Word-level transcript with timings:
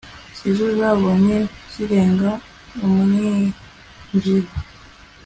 sizo 0.37 0.65
zabonye 0.77 1.37
zirenga 1.73 2.31
umwinjiro 2.85 4.49